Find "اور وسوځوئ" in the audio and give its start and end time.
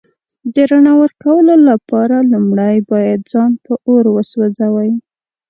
3.89-4.91